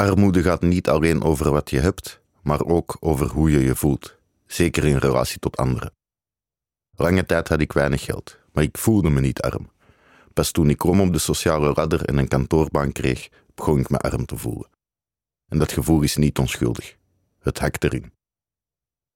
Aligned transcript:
Armoede 0.00 0.42
gaat 0.42 0.62
niet 0.62 0.88
alleen 0.88 1.22
over 1.22 1.50
wat 1.50 1.70
je 1.70 1.78
hebt, 1.78 2.20
maar 2.42 2.64
ook 2.64 2.96
over 3.00 3.26
hoe 3.26 3.50
je 3.50 3.58
je 3.58 3.74
voelt, 3.74 4.16
zeker 4.46 4.84
in 4.84 4.96
relatie 4.96 5.38
tot 5.38 5.56
anderen. 5.56 5.92
Lange 6.96 7.26
tijd 7.26 7.48
had 7.48 7.60
ik 7.60 7.72
weinig 7.72 8.04
geld, 8.04 8.38
maar 8.52 8.64
ik 8.64 8.78
voelde 8.78 9.10
me 9.10 9.20
niet 9.20 9.40
arm. 9.40 9.70
Pas 10.32 10.50
toen 10.50 10.70
ik 10.70 10.78
krom 10.78 11.00
op 11.00 11.12
de 11.12 11.18
sociale 11.18 11.72
ladder 11.74 12.04
en 12.04 12.16
een 12.16 12.28
kantoorbaan 12.28 12.92
kreeg, 12.92 13.28
begon 13.54 13.78
ik 13.78 13.88
me 13.88 13.98
arm 13.98 14.26
te 14.26 14.36
voelen. 14.36 14.68
En 15.48 15.58
dat 15.58 15.72
gevoel 15.72 16.02
is 16.02 16.16
niet 16.16 16.38
onschuldig. 16.38 16.96
Het 17.38 17.58
hakt 17.58 17.84
erin. 17.84 18.12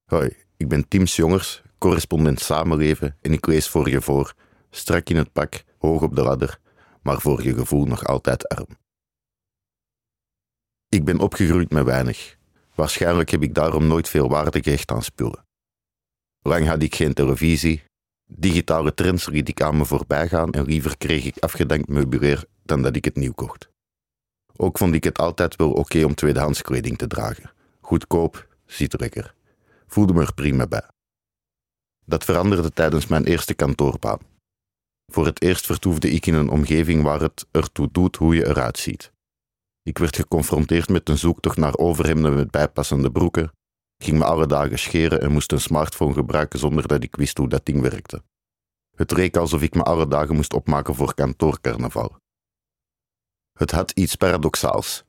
Hoi, 0.04 0.36
ik 0.56 0.68
ben 0.68 0.88
Tim 0.88 1.04
Jongers, 1.04 1.62
correspondent 1.78 2.40
Samenleven 2.40 3.16
en 3.20 3.32
ik 3.32 3.46
lees 3.46 3.68
voor 3.68 3.88
je 3.88 4.00
voor, 4.00 4.34
strak 4.70 5.08
in 5.08 5.16
het 5.16 5.32
pak, 5.32 5.62
hoog 5.78 6.02
op 6.02 6.14
de 6.14 6.22
ladder, 6.22 6.58
maar 7.02 7.20
voor 7.20 7.42
je 7.42 7.54
gevoel 7.54 7.84
nog 7.84 8.04
altijd 8.04 8.48
arm. 8.48 8.80
Ik 10.92 11.04
ben 11.04 11.18
opgegroeid 11.18 11.70
met 11.70 11.84
weinig. 11.84 12.36
Waarschijnlijk 12.74 13.30
heb 13.30 13.42
ik 13.42 13.54
daarom 13.54 13.86
nooit 13.86 14.08
veel 14.08 14.28
waarde 14.28 14.62
gehecht 14.62 14.90
aan 14.90 15.02
spullen. 15.02 15.44
Lang 16.42 16.66
had 16.66 16.82
ik 16.82 16.94
geen 16.94 17.14
televisie. 17.14 17.82
Digitale 18.26 18.94
trends 18.94 19.26
liet 19.26 19.48
ik 19.48 19.62
aan 19.62 19.76
me 19.76 19.84
voorbij 19.84 20.28
gaan 20.28 20.52
en 20.52 20.64
liever 20.64 20.96
kreeg 20.96 21.24
ik 21.24 21.38
afgedankt 21.38 21.88
meubilair 21.88 22.44
dan 22.62 22.82
dat 22.82 22.96
ik 22.96 23.04
het 23.04 23.16
nieuw 23.16 23.32
kocht. 23.32 23.68
Ook 24.56 24.78
vond 24.78 24.94
ik 24.94 25.04
het 25.04 25.18
altijd 25.18 25.56
wel 25.56 25.72
oké 25.72 26.04
om 26.04 26.14
tweedehands 26.14 26.62
kleding 26.62 26.98
te 26.98 27.06
dragen. 27.06 27.50
Goedkoop, 27.80 28.48
ziet 28.66 29.00
lekker. 29.00 29.34
Voelde 29.86 30.12
me 30.12 30.20
er 30.20 30.34
prima 30.34 30.66
bij. 30.66 30.88
Dat 32.04 32.24
veranderde 32.24 32.72
tijdens 32.72 33.06
mijn 33.06 33.24
eerste 33.24 33.54
kantoorbaan. 33.54 34.20
Voor 35.12 35.26
het 35.26 35.42
eerst 35.42 35.66
vertoefde 35.66 36.10
ik 36.10 36.26
in 36.26 36.34
een 36.34 36.50
omgeving 36.50 37.02
waar 37.02 37.20
het 37.20 37.46
ertoe 37.50 37.88
doet 37.92 38.16
hoe 38.16 38.34
je 38.34 38.46
eruit 38.46 38.78
ziet. 38.78 39.11
Ik 39.82 39.98
werd 39.98 40.16
geconfronteerd 40.16 40.88
met 40.88 41.08
een 41.08 41.18
zoektocht 41.18 41.56
naar 41.56 41.76
overhemden 41.76 42.34
met 42.34 42.50
bijpassende 42.50 43.10
broeken, 43.10 43.52
ging 43.98 44.18
me 44.18 44.24
alle 44.24 44.46
dagen 44.46 44.78
scheren 44.78 45.20
en 45.20 45.32
moest 45.32 45.52
een 45.52 45.60
smartphone 45.60 46.14
gebruiken 46.14 46.58
zonder 46.58 46.86
dat 46.86 47.02
ik 47.02 47.16
wist 47.16 47.38
hoe 47.38 47.48
dat 47.48 47.66
ding 47.66 47.80
werkte. 47.80 48.22
Het 48.96 49.10
leek 49.10 49.36
alsof 49.36 49.62
ik 49.62 49.74
me 49.74 49.82
alle 49.82 50.08
dagen 50.08 50.34
moest 50.34 50.52
opmaken 50.54 50.94
voor 50.94 51.14
kantoorcarnaval. 51.14 52.16
Het 53.52 53.70
had 53.70 53.90
iets 53.90 54.14
paradoxaals. 54.14 55.04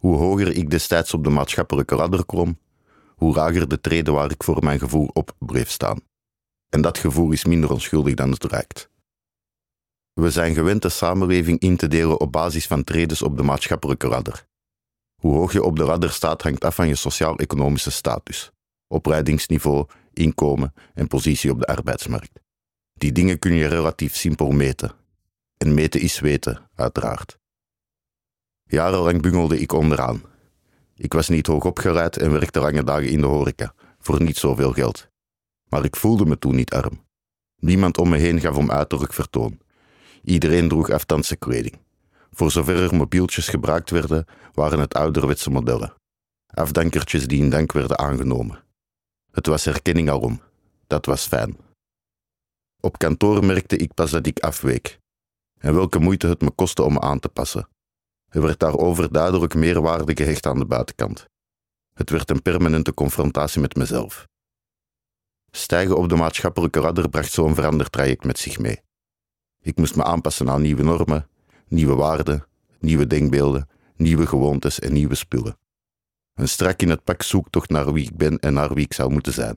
Hoe 0.00 0.16
hoger 0.16 0.56
ik 0.56 0.70
destijds 0.70 1.14
op 1.14 1.24
de 1.24 1.30
maatschappelijke 1.30 1.94
ladder 1.94 2.26
klom, 2.26 2.58
hoe 3.14 3.34
lager 3.34 3.68
de 3.68 3.80
treden 3.80 4.14
waar 4.14 4.30
ik 4.30 4.42
voor 4.42 4.64
mijn 4.64 4.78
gevoel 4.78 5.10
op 5.12 5.34
bleef 5.38 5.70
staan. 5.70 6.00
En 6.68 6.80
dat 6.80 6.98
gevoel 6.98 7.32
is 7.32 7.44
minder 7.44 7.70
onschuldig 7.70 8.14
dan 8.14 8.30
het 8.30 8.50
lijkt. 8.50 8.90
We 10.20 10.30
zijn 10.30 10.54
gewend 10.54 10.82
de 10.82 10.88
samenleving 10.88 11.58
in 11.58 11.76
te 11.76 11.88
delen 11.88 12.20
op 12.20 12.32
basis 12.32 12.66
van 12.66 12.84
tredes 12.84 13.22
op 13.22 13.36
de 13.36 13.42
maatschappelijke 13.42 14.08
ladder. 14.08 14.46
Hoe 15.16 15.34
hoog 15.34 15.52
je 15.52 15.62
op 15.62 15.76
de 15.76 15.84
ladder 15.84 16.10
staat 16.10 16.42
hangt 16.42 16.64
af 16.64 16.74
van 16.74 16.88
je 16.88 16.94
sociaal-economische 16.94 17.90
status, 17.90 18.50
opleidingsniveau, 18.86 19.86
inkomen 20.12 20.74
en 20.94 21.06
positie 21.06 21.50
op 21.50 21.58
de 21.58 21.66
arbeidsmarkt. 21.66 22.40
Die 22.92 23.12
dingen 23.12 23.38
kun 23.38 23.52
je 23.52 23.66
relatief 23.66 24.16
simpel 24.16 24.50
meten. 24.50 24.92
En 25.56 25.74
meten 25.74 26.00
is 26.00 26.20
weten, 26.20 26.70
uiteraard. 26.74 27.38
Jarenlang 28.62 29.22
bungelde 29.22 29.60
ik 29.60 29.72
onderaan. 29.72 30.22
Ik 30.94 31.12
was 31.12 31.28
niet 31.28 31.46
hoog 31.46 31.64
opgeleid 31.64 32.16
en 32.16 32.32
werkte 32.32 32.60
lange 32.60 32.84
dagen 32.84 33.08
in 33.08 33.20
de 33.20 33.26
horeca, 33.26 33.74
voor 33.98 34.22
niet 34.22 34.36
zoveel 34.36 34.72
geld. 34.72 35.08
Maar 35.68 35.84
ik 35.84 35.96
voelde 35.96 36.26
me 36.26 36.38
toen 36.38 36.54
niet 36.54 36.72
arm. 36.72 37.04
Niemand 37.56 37.98
om 37.98 38.08
me 38.08 38.16
heen 38.16 38.40
gaf 38.40 38.56
om 38.56 38.70
uiterlijk 38.70 39.12
vertoon. 39.12 39.64
Iedereen 40.26 40.68
droeg 40.68 40.90
afstandse 40.90 41.36
kleding. 41.36 41.78
Voor 42.30 42.50
zover 42.50 42.82
er 42.82 42.94
mobieltjes 42.94 43.48
gebruikt 43.48 43.90
werden, 43.90 44.26
waren 44.52 44.78
het 44.78 44.94
ouderwetse 44.94 45.50
modellen. 45.50 45.94
Afdankertjes 46.46 47.26
die 47.26 47.42
in 47.42 47.50
dank 47.50 47.72
werden 47.72 47.98
aangenomen. 47.98 48.64
Het 49.32 49.46
was 49.46 49.64
herkenning 49.64 50.10
alom. 50.10 50.40
Dat 50.86 51.06
was 51.06 51.26
fijn. 51.26 51.56
Op 52.80 52.98
kantoor 52.98 53.44
merkte 53.44 53.76
ik 53.76 53.94
pas 53.94 54.10
dat 54.10 54.26
ik 54.26 54.38
afweek. 54.38 54.98
En 55.58 55.74
welke 55.74 55.98
moeite 55.98 56.26
het 56.26 56.40
me 56.40 56.50
kostte 56.50 56.82
om 56.82 56.92
me 56.92 57.00
aan 57.00 57.18
te 57.18 57.28
passen. 57.28 57.68
Er 58.28 58.42
werd 58.42 58.58
daarover 58.58 59.12
duidelijk 59.12 59.54
meer 59.54 59.80
waarde 59.80 60.16
gehecht 60.16 60.46
aan 60.46 60.58
de 60.58 60.66
buitenkant. 60.66 61.26
Het 61.92 62.10
werd 62.10 62.30
een 62.30 62.42
permanente 62.42 62.94
confrontatie 62.94 63.60
met 63.60 63.76
mezelf. 63.76 64.26
Stijgen 65.50 65.96
op 65.96 66.08
de 66.08 66.16
maatschappelijke 66.16 66.80
ladder 66.80 67.08
bracht 67.08 67.32
zo'n 67.32 67.54
verandertraject 67.54 68.24
met 68.24 68.38
zich 68.38 68.58
mee. 68.58 68.84
Ik 69.66 69.76
moest 69.76 69.96
me 69.96 70.04
aanpassen 70.04 70.50
aan 70.50 70.62
nieuwe 70.62 70.82
normen, 70.82 71.28
nieuwe 71.68 71.94
waarden, 71.94 72.46
nieuwe 72.80 73.06
denkbeelden, 73.06 73.68
nieuwe 73.96 74.26
gewoontes 74.26 74.78
en 74.78 74.92
nieuwe 74.92 75.14
spullen. 75.14 75.58
Een 76.34 76.48
strak 76.48 76.82
in 76.82 76.88
het 76.88 77.04
pak 77.04 77.22
zoektocht 77.22 77.70
naar 77.70 77.92
wie 77.92 78.04
ik 78.04 78.16
ben 78.16 78.38
en 78.38 78.52
naar 78.52 78.74
wie 78.74 78.84
ik 78.84 78.92
zou 78.92 79.10
moeten 79.10 79.32
zijn. 79.32 79.56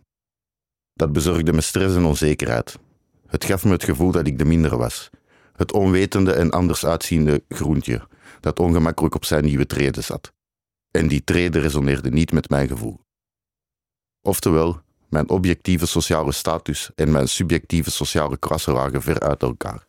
Dat 0.94 1.14
bezorgde 1.14 1.54
me 1.54 1.62
stress 1.62 1.96
en 1.96 2.04
onzekerheid. 2.04 2.80
Het 3.28 3.46
gaf 3.46 3.64
me 3.64 3.72
het 3.72 3.84
gevoel 3.84 4.12
dat 4.12 4.28
ik 4.28 4.38
de 4.38 4.46
mindere 4.46 4.78
was. 4.78 5.10
Het 5.54 5.72
onwetende 5.72 6.34
en 6.34 6.52
anders 6.52 6.86
uitziende 6.86 7.44
groentje, 7.50 8.08
dat 8.40 8.60
ongemakkelijk 8.60 9.16
op 9.16 9.26
zijn 9.26 9.44
nieuwe 9.44 9.66
treden 9.66 10.04
zat. 10.04 10.34
En 10.92 11.08
die 11.08 11.24
treden 11.24 11.62
resoneerde 11.62 12.10
niet 12.10 12.32
met 12.32 12.50
mijn 12.50 12.68
gevoel. 12.68 13.00
Oftewel, 14.22 14.82
mijn 15.10 15.30
objectieve 15.30 15.86
sociale 15.86 16.32
status 16.32 16.92
en 16.96 17.12
mijn 17.12 17.28
subjectieve 17.28 17.92
sociale 17.92 18.38
klasse 18.38 18.72
lagen 18.72 19.02
ver 19.02 19.20
uit 19.20 19.42
elkaar. 19.42 19.88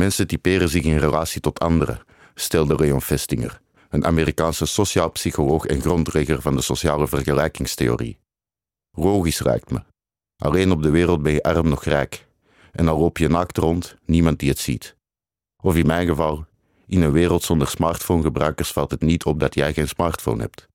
Mensen 0.00 0.26
typeren 0.26 0.68
zich 0.68 0.82
in 0.82 0.96
relatie 0.96 1.40
tot 1.40 1.58
anderen, 1.58 2.02
stelde 2.34 2.74
Leon 2.74 3.02
Festinger, 3.02 3.60
een 3.88 4.04
Amerikaanse 4.04 4.66
sociaal 4.66 5.10
psycholoog 5.10 5.66
en 5.66 5.80
grondlegger 5.80 6.40
van 6.40 6.56
de 6.56 6.62
sociale 6.62 7.08
vergelijkingstheorie. 7.08 8.18
Logisch 8.90 9.40
raakt 9.40 9.70
me. 9.70 9.82
Alleen 10.36 10.70
op 10.70 10.82
de 10.82 10.90
wereld 10.90 11.22
ben 11.22 11.32
je 11.32 11.42
arm 11.42 11.68
nog 11.68 11.84
rijk. 11.84 12.26
En 12.72 12.84
dan 12.84 12.98
loop 12.98 13.18
je 13.18 13.28
naakt 13.28 13.56
rond, 13.56 13.96
niemand 14.04 14.38
die 14.38 14.48
het 14.48 14.58
ziet. 14.58 14.96
Of 15.62 15.76
in 15.76 15.86
mijn 15.86 16.06
geval, 16.06 16.44
in 16.86 17.02
een 17.02 17.12
wereld 17.12 17.42
zonder 17.42 17.68
smartphonegebruikers 17.68 18.72
valt 18.72 18.90
het 18.90 19.02
niet 19.02 19.24
op 19.24 19.40
dat 19.40 19.54
jij 19.54 19.72
geen 19.72 19.88
smartphone 19.88 20.42
hebt. 20.42 20.68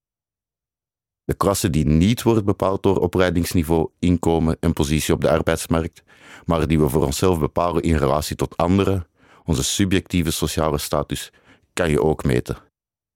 De 1.24 1.34
klasse 1.34 1.70
die 1.70 1.86
niet 1.86 2.22
wordt 2.22 2.46
bepaald 2.46 2.84
door 2.84 2.98
opleidingsniveau, 2.98 3.90
inkomen 4.00 4.58
en 4.60 4.74
positie 4.74 5.14
op 5.14 5.22
de 5.22 5.30
arbeidsmarkt, 5.30 6.04
maar 6.46 6.68
die 6.68 6.80
we 6.80 6.90
voor 6.90 7.06
onszelf 7.06 7.40
bepalen 7.40 7.82
in 7.82 7.96
relatie 7.96 8.36
tot 8.36 8.58
anderen, 8.58 9.08
onze 9.46 9.64
subjectieve 9.64 10.32
sociale 10.32 10.78
status, 10.78 11.32
kan 11.74 11.90
je 11.90 12.02
ook 12.02 12.24
meten. 12.24 12.58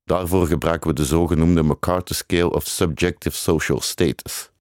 Daarvoor 0.04 0.48
gebruiken 0.48 0.90
we 0.90 0.96
de 0.96 1.06
zogenoemde 1.06 1.64
MacArthur 1.64 2.16
Scale 2.16 2.54
of 2.54 2.66
Subjective 2.68 3.36
Social 3.36 3.82
Status. 3.82 4.52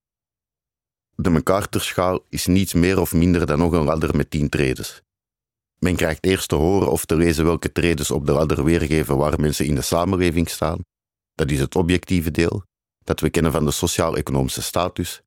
De 1.14 1.30
MacArthur-schaal 1.30 2.24
is 2.28 2.46
niets 2.46 2.72
meer 2.72 3.00
of 3.00 3.12
minder 3.12 3.46
dan 3.46 3.58
nog 3.58 3.72
een 3.72 3.84
ladder 3.84 4.16
met 4.16 4.30
tien 4.30 4.48
tredes. 4.48 5.02
Men 5.78 5.96
krijgt 5.96 6.24
eerst 6.24 6.48
te 6.48 6.54
horen 6.54 6.90
of 6.90 7.04
te 7.04 7.16
lezen 7.16 7.44
welke 7.44 7.72
tredes 7.72 8.10
op 8.10 8.26
de 8.26 8.32
ladder 8.32 8.64
weergeven 8.64 9.16
waar 9.16 9.40
mensen 9.40 9.66
in 9.66 9.74
de 9.74 9.82
samenleving 9.82 10.48
staan. 10.48 10.80
Dat 11.34 11.50
is 11.50 11.60
het 11.60 11.76
objectieve 11.76 12.30
deel, 12.30 12.62
dat 13.04 13.20
we 13.20 13.30
kennen 13.30 13.52
van 13.52 13.64
de 13.64 13.70
sociaal-economische 13.70 14.62
status. 14.62 15.22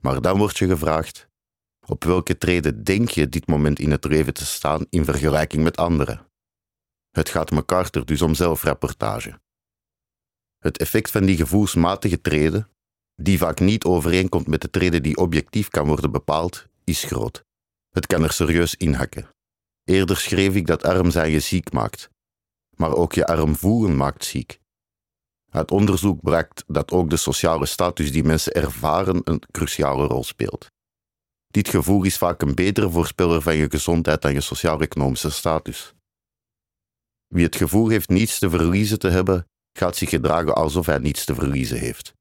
Maar 0.00 0.20
dan 0.20 0.38
wordt 0.38 0.58
je 0.58 0.66
gevraagd: 0.66 1.28
op 1.86 2.04
welke 2.04 2.38
treden 2.38 2.84
denk 2.84 3.08
je 3.08 3.28
dit 3.28 3.46
moment 3.46 3.78
in 3.78 3.90
het 3.90 4.04
leven 4.04 4.34
te 4.34 4.46
staan 4.46 4.86
in 4.90 5.04
vergelijking 5.04 5.62
met 5.62 5.76
anderen? 5.76 6.26
Het 7.10 7.28
gaat 7.28 7.50
MacArthur 7.50 8.04
dus 8.04 8.22
om 8.22 8.34
zelfrapportage. 8.34 9.40
Het 10.58 10.78
effect 10.78 11.10
van 11.10 11.24
die 11.24 11.36
gevoelsmatige 11.36 12.20
treden, 12.20 12.68
die 13.14 13.38
vaak 13.38 13.60
niet 13.60 13.84
overeenkomt 13.84 14.46
met 14.46 14.60
de 14.60 14.70
treden 14.70 15.02
die 15.02 15.16
objectief 15.16 15.68
kan 15.68 15.86
worden 15.86 16.10
bepaald, 16.10 16.66
is 16.84 17.04
groot. 17.04 17.44
Het 17.90 18.06
kan 18.06 18.22
er 18.22 18.32
serieus 18.32 18.74
inhakken. 18.74 19.28
Eerder 19.84 20.16
schreef 20.16 20.54
ik 20.54 20.66
dat 20.66 20.84
arm 20.84 21.10
zijn 21.10 21.30
je 21.30 21.40
ziek 21.40 21.72
maakt, 21.72 22.10
maar 22.76 22.94
ook 22.94 23.12
je 23.12 23.26
arm 23.26 23.56
voelen 23.56 23.96
maakt 23.96 24.24
ziek. 24.24 24.58
Uit 25.50 25.70
onderzoek 25.70 26.22
blijkt 26.22 26.64
dat 26.66 26.90
ook 26.90 27.10
de 27.10 27.16
sociale 27.16 27.66
status 27.66 28.12
die 28.12 28.24
mensen 28.24 28.52
ervaren 28.52 29.20
een 29.24 29.42
cruciale 29.50 30.06
rol 30.06 30.24
speelt. 30.24 30.72
Dit 31.54 31.68
gevoel 31.68 32.04
is 32.04 32.18
vaak 32.18 32.42
een 32.42 32.54
betere 32.54 32.90
voorspeller 32.90 33.42
van 33.42 33.56
je 33.56 33.70
gezondheid 33.70 34.22
dan 34.22 34.32
je 34.32 34.40
sociaal-economische 34.40 35.30
status. 35.30 35.94
Wie 37.26 37.44
het 37.44 37.56
gevoel 37.56 37.88
heeft 37.88 38.08
niets 38.08 38.38
te 38.38 38.50
verliezen 38.50 38.98
te 38.98 39.08
hebben, 39.08 39.46
gaat 39.72 39.96
zich 39.96 40.08
gedragen 40.08 40.54
alsof 40.54 40.86
hij 40.86 40.98
niets 40.98 41.24
te 41.24 41.34
verliezen 41.34 41.78
heeft. 41.78 42.14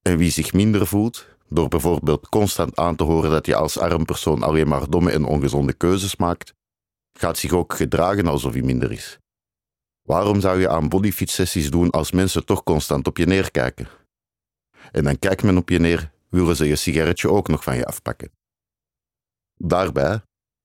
En 0.00 0.16
wie 0.16 0.30
zich 0.30 0.52
minder 0.52 0.86
voelt, 0.86 1.26
door 1.48 1.68
bijvoorbeeld 1.68 2.28
constant 2.28 2.76
aan 2.78 2.96
te 2.96 3.04
horen 3.04 3.30
dat 3.30 3.46
je 3.46 3.54
als 3.54 3.78
arm 3.78 4.04
persoon 4.04 4.42
alleen 4.42 4.68
maar 4.68 4.90
domme 4.90 5.10
en 5.10 5.24
ongezonde 5.24 5.72
keuzes 5.72 6.16
maakt, 6.16 6.54
gaat 7.18 7.38
zich 7.38 7.52
ook 7.52 7.74
gedragen 7.74 8.26
alsof 8.26 8.52
hij 8.52 8.62
minder 8.62 8.92
is. 8.92 9.18
Waarom 10.02 10.40
zou 10.40 10.60
je 10.60 10.68
aan 10.68 10.88
bodyfit-sessies 10.88 11.70
doen 11.70 11.90
als 11.90 12.12
mensen 12.12 12.44
toch 12.44 12.62
constant 12.62 13.06
op 13.06 13.16
je 13.16 13.26
neerkijken? 13.26 13.88
En 14.92 15.04
dan 15.04 15.18
kijkt 15.18 15.42
men 15.42 15.56
op 15.56 15.68
je 15.68 15.78
neer, 15.78 16.10
willen 16.28 16.56
ze 16.56 16.64
je 16.64 16.76
sigaretje 16.76 17.30
ook 17.30 17.48
nog 17.48 17.62
van 17.62 17.76
je 17.76 17.86
afpakken. 17.86 18.41
Daarbij, 19.64 20.20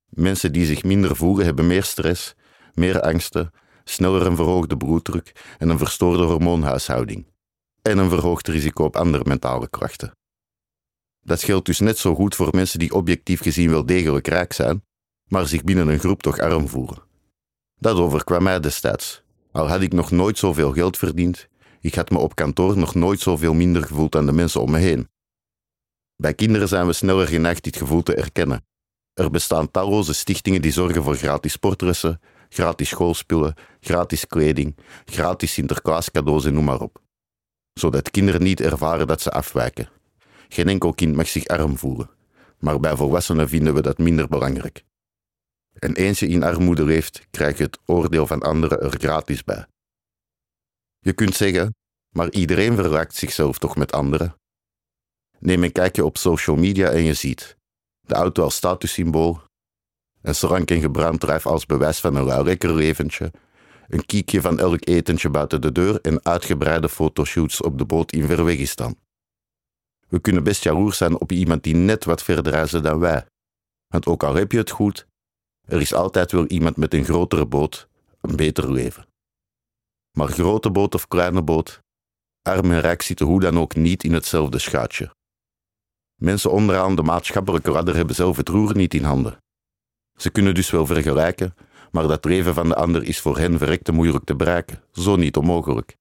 mensen 0.10 0.52
die 0.52 0.66
zich 0.66 0.84
minder 0.84 1.16
voelen 1.16 1.46
hebben 1.46 1.68
meer 1.68 1.84
stress, 1.84 2.36
meer 2.74 3.02
angsten, 3.02 3.52
sneller 3.84 4.26
een 4.26 4.36
verhoogde 4.36 4.78
bloeddruk 4.78 5.56
en 5.58 5.70
een 5.70 5.78
verstoorde 5.78 6.24
hormoonhuishouding. 6.24 7.26
En 7.82 7.98
een 7.98 8.10
verhoogd 8.10 8.48
risico 8.48 8.84
op 8.84 8.96
andere 8.96 9.24
mentale 9.28 9.70
krachten. 9.70 10.12
Dat 11.20 11.44
geldt 11.44 11.66
dus 11.66 11.80
net 11.80 11.98
zo 11.98 12.16
goed 12.16 12.36
voor 12.36 12.50
mensen 12.52 12.80
die 12.80 12.94
objectief 12.94 13.42
gezien 13.42 13.70
wel 13.70 13.86
degelijk 13.86 14.28
rijk 14.28 14.54
zijn, 14.54 14.84
maar 15.28 15.48
zich 15.48 15.64
binnen 15.64 15.88
een 15.88 16.00
groep 16.00 16.22
toch 16.22 16.40
arm 16.40 16.68
voelen. 16.68 17.04
Dat 17.80 17.98
overkwam 17.98 18.44
mij 18.44 18.60
destijds. 18.60 19.24
Al 19.52 19.68
had 19.68 19.82
ik 19.82 19.94
nog 19.94 20.12
nooit 20.12 20.38
zoveel 20.38 20.74
geld 20.74 20.98
verdiend, 20.98 21.48
ik 21.82 21.96
had 21.96 22.10
me 22.10 22.18
op 22.18 22.36
kantoor 22.36 22.78
nog 22.78 22.96
nooit 22.96 23.20
zoveel 23.20 23.54
minder 23.54 23.84
gevoeld 23.84 24.12
dan 24.12 24.26
de 24.26 24.32
mensen 24.32 24.62
om 24.62 24.72
me 24.72 24.78
heen. 24.78 25.10
Bij 26.16 26.34
kinderen 26.34 26.68
zijn 26.68 26.86
we 26.86 26.94
sneller 26.94 27.28
geneigd 27.28 27.64
dit 27.64 27.78
gevoel 27.78 28.04
te 28.04 28.16
erkennen. 28.16 28.66
Er 29.18 29.32
bestaan 29.32 29.72
talloze 29.72 30.14
stichtingen 30.14 30.62
die 30.62 30.72
zorgen 30.72 31.04
voor 31.04 31.16
gratis 31.16 31.52
sportressen, 31.52 32.22
gratis 32.50 32.90
schoolspullen, 32.90 33.56
gratis 33.80 34.28
kleding, 34.28 34.76
gratis 35.06 35.54
Sinterklaascadeaus 35.54 36.46
en 36.46 36.54
noem 36.54 36.64
maar 36.64 36.82
op. 36.82 37.02
Zodat 37.74 38.12
kinderen 38.12 38.44
niet 38.44 38.62
ervaren 38.62 39.08
dat 39.08 39.22
ze 39.22 39.32
afwijken. 39.32 39.90
Geen 40.48 40.68
enkel 40.68 40.94
kind 40.94 41.16
mag 41.16 41.28
zich 41.28 41.48
arm 41.48 41.78
voelen, 41.78 42.10
maar 42.60 42.80
bij 42.80 42.96
volwassenen 42.96 43.50
vinden 43.50 43.74
we 43.74 43.82
dat 43.82 43.98
minder 43.98 44.28
belangrijk. 44.28 44.84
En 45.74 45.96
eens 45.96 46.20
je 46.20 46.28
in 46.28 46.44
armoede 46.44 46.84
leeft, 46.84 47.28
krijg 47.32 47.58
je 47.58 47.64
het 47.64 47.80
oordeel 47.86 48.28
van 48.28 48.42
anderen 48.42 48.82
er 48.82 49.00
gratis 49.00 49.44
bij. 49.44 49.66
Je 51.00 51.14
kunt 51.14 51.36
zeggen, 51.36 51.76
maar 52.10 52.32
iedereen 52.32 52.76
vergelijkt 52.76 53.16
zichzelf 53.16 53.58
toch 53.58 53.76
met 53.76 53.92
anderen. 53.92 54.36
Neem 55.40 55.64
een 55.64 55.72
kijkje 55.72 56.06
op 56.06 56.18
social 56.18 56.56
media 56.56 56.90
en 56.90 57.04
je 57.04 57.14
ziet 57.14 57.57
de 58.08 58.16
auto 58.16 58.44
als 58.44 58.56
statussymbool, 58.56 59.42
een 60.22 60.36
srank 60.36 60.72
gebrand 60.72 61.46
als 61.46 61.66
bewijs 61.66 62.00
van 62.00 62.16
een 62.16 62.44
lekker 62.44 62.74
leventje, 62.74 63.32
een 63.88 64.06
kiekje 64.06 64.42
van 64.42 64.60
elk 64.60 64.88
etentje 64.88 65.30
buiten 65.30 65.62
de 65.62 65.72
deur 65.72 66.02
en 66.02 66.26
uitgebreide 66.26 66.90
fotoshoots 66.90 67.62
op 67.62 67.78
de 67.78 67.86
boot 67.86 68.12
in 68.12 68.26
Verwegistan. 68.26 68.96
We 70.08 70.20
kunnen 70.20 70.44
best 70.44 70.64
jaloers 70.64 70.98
zijn 70.98 71.20
op 71.20 71.32
iemand 71.32 71.64
die 71.64 71.76
net 71.76 72.06
wat 72.06 72.24
verder 72.24 72.52
reizen 72.52 72.84
dan 72.84 73.00
wij. 73.00 73.26
Want 73.88 74.06
ook 74.06 74.24
al 74.24 74.36
heb 74.36 74.52
je 74.52 74.58
het 74.58 74.70
goed, 74.70 75.08
er 75.66 75.82
is 75.82 75.94
altijd 75.94 76.32
wel 76.32 76.46
iemand 76.46 76.78
met 76.78 76.94
een 76.94 77.04
grotere 77.04 77.46
boot, 77.46 77.88
een 78.22 78.36
beter 78.36 78.72
leven. 78.72 79.08
Maar 80.18 80.28
grote 80.28 80.72
boot 80.72 80.96
of 80.96 81.08
kleine 81.08 81.42
boot, 81.42 81.80
arm 82.42 82.72
en 82.72 82.80
rijk 82.80 83.02
zitten 83.02 83.26
hoe 83.26 83.40
dan 83.40 83.60
ook 83.60 83.76
niet 83.76 84.04
in 84.04 84.14
hetzelfde 84.14 84.60
schuitje. 84.60 85.16
Mensen 86.22 86.52
onderaan 86.52 86.96
de 86.96 87.04
maatschappelijke 87.04 87.72
ladder 87.72 87.96
hebben 87.96 88.16
zelf 88.16 88.38
het 88.38 88.50
roer 88.50 88.76
niet 88.76 88.94
in 88.94 89.04
handen. 89.04 89.38
Ze 90.16 90.30
kunnen 90.30 90.56
dus 90.56 90.70
wel 90.70 90.86
vergelijken, 90.86 91.56
maar 91.92 92.08
dat 92.08 92.26
leven 92.26 92.54
van 92.54 92.68
de 92.68 92.76
ander 92.76 93.04
is 93.04 93.20
voor 93.20 93.38
hen 93.38 93.58
verrekte 93.58 93.92
moeilijk 93.92 94.24
te 94.26 94.36
bereiken, 94.36 94.84
zo 94.92 95.16
niet 95.16 95.38
onmogelijk. 95.38 95.96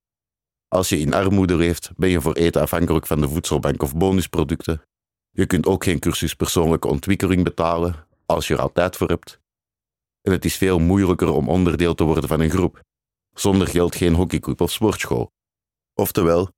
Als 0.69 0.89
je 0.89 0.99
in 0.99 1.15
armoede 1.15 1.57
leeft, 1.57 1.91
ben 1.97 2.09
je 2.09 2.21
voor 2.21 2.33
eten 2.33 2.63
afhankelijk 2.63 3.07
van 3.07 3.21
de 3.21 3.29
voedselbank 3.29 3.83
of 3.83 3.97
bonusproducten. 3.97 4.83
Je 5.31 5.47
kunt 5.47 5.67
ook 5.67 5.85
geen 5.85 5.99
cursus 5.99 6.35
persoonlijke 6.35 6.89
ontwikkeling 6.89 7.45
betalen, 7.45 8.07
als 8.27 8.49
je 8.49 8.55
er 8.55 8.61
altijd 8.61 8.97
voor 8.97 9.09
hebt. 9.09 9.41
En 10.23 10.33
het 10.33 10.45
is 10.45 10.57
veel 10.57 10.79
moeilijker 10.79 11.29
om 11.29 11.49
onderdeel 11.49 11.95
te 11.95 12.05
worden 12.05 12.29
van 12.29 12.41
een 12.41 12.51
groep. 12.51 12.81
Zonder 13.35 13.69
geld 13.69 13.97
geen 13.97 14.15
hockeyclub 14.15 14.61
of 14.61 14.73
sportschool. 14.73 15.31
Oftewel, 15.95 16.51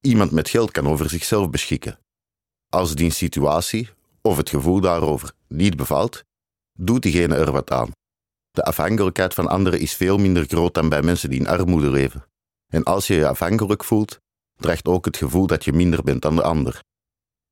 iemand 0.00 0.30
met 0.30 0.48
geld 0.48 0.70
kan 0.70 0.88
over 0.88 1.08
zichzelf 1.08 1.50
beschikken. 1.50 1.98
Als 2.70 2.94
die 2.94 3.10
situatie, 3.10 3.88
of 4.22 4.36
het 4.36 4.48
gevoel 4.48 4.80
daarover, 4.80 5.32
niet 5.46 5.76
bevalt, 5.76 6.24
doet 6.72 7.02
diegene 7.02 7.34
er 7.34 7.52
wat 7.52 7.70
aan. 7.70 7.90
De 8.50 8.64
afhankelijkheid 8.64 9.34
van 9.34 9.48
anderen 9.48 9.80
is 9.80 9.94
veel 9.94 10.18
minder 10.18 10.44
groot 10.44 10.74
dan 10.74 10.88
bij 10.88 11.02
mensen 11.02 11.30
die 11.30 11.38
in 11.40 11.48
armoede 11.48 11.90
leven. 11.90 12.24
En 12.72 12.84
als 12.84 13.06
je 13.06 13.14
je 13.14 13.28
afhankelijk 13.28 13.84
voelt, 13.84 14.18
dreigt 14.56 14.86
ook 14.86 15.04
het 15.04 15.16
gevoel 15.16 15.46
dat 15.46 15.64
je 15.64 15.72
minder 15.72 16.02
bent 16.02 16.22
dan 16.22 16.36
de 16.36 16.42
ander. 16.42 16.80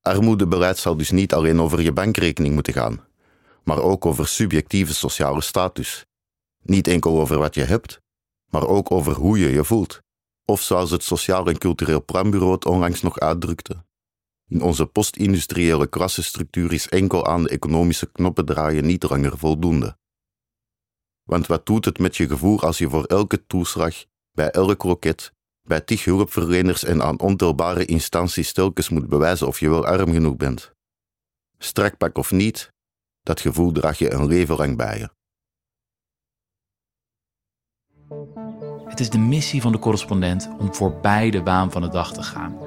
Armoedebeleid 0.01 0.77
zal 0.77 0.97
dus 0.97 1.11
niet 1.11 1.33
alleen 1.33 1.61
over 1.61 1.81
je 1.81 1.91
bankrekening 1.91 2.53
moeten 2.53 2.73
gaan, 2.73 3.05
maar 3.63 3.81
ook 3.81 4.05
over 4.05 4.27
subjectieve 4.27 4.93
sociale 4.93 5.41
status. 5.41 6.05
Niet 6.63 6.87
enkel 6.87 7.19
over 7.19 7.37
wat 7.37 7.55
je 7.55 7.63
hebt, 7.63 7.99
maar 8.49 8.67
ook 8.67 8.91
over 8.91 9.13
hoe 9.13 9.39
je 9.39 9.49
je 9.49 9.63
voelt. 9.63 9.99
Of 10.45 10.61
zoals 10.61 10.91
het 10.91 11.03
Sociaal 11.03 11.47
en 11.47 11.57
Cultureel 11.57 12.05
Planbureau 12.05 12.51
het 12.51 12.65
onlangs 12.65 13.01
nog 13.01 13.19
uitdrukte. 13.19 13.85
In 14.49 14.61
onze 14.61 14.85
postindustriële 14.85 15.87
klassenstructuur 15.87 16.73
is 16.73 16.87
enkel 16.87 17.25
aan 17.25 17.43
de 17.43 17.49
economische 17.49 18.11
knoppen 18.11 18.45
draaien 18.45 18.85
niet 18.85 19.03
langer 19.03 19.37
voldoende. 19.37 19.97
Want 21.23 21.47
wat 21.47 21.65
doet 21.65 21.85
het 21.85 21.99
met 21.99 22.17
je 22.17 22.27
gevoel 22.27 22.61
als 22.61 22.77
je 22.77 22.89
voor 22.89 23.03
elke 23.03 23.45
toeslag, 23.45 24.05
bij 24.31 24.49
elk 24.49 24.83
loket, 24.83 25.33
bij 25.61 25.81
tig 25.81 26.03
hulpverleners 26.03 26.83
en 26.83 27.03
aan 27.03 27.19
ontelbare 27.19 27.85
instanties 27.85 28.53
telkens 28.53 28.89
moet 28.89 29.07
bewijzen 29.07 29.47
of 29.47 29.59
je 29.59 29.69
wel 29.69 29.85
arm 29.85 30.11
genoeg 30.11 30.35
bent? 30.35 30.71
Strakpak 31.57 32.17
of 32.17 32.31
niet, 32.31 32.73
dat 33.21 33.41
gevoel 33.41 33.71
draag 33.71 33.97
je 33.97 34.11
een 34.11 34.27
leven 34.27 34.55
lang 34.55 34.77
bij 34.77 34.97
je. 34.97 35.09
Het 38.89 38.99
is 38.99 39.09
de 39.09 39.19
missie 39.19 39.61
van 39.61 39.71
de 39.71 39.79
correspondent 39.79 40.49
om 40.59 40.73
voorbij 40.73 41.29
de 41.29 41.43
waan 41.43 41.71
van 41.71 41.81
de 41.81 41.89
dag 41.89 42.13
te 42.13 42.23
gaan. 42.23 42.66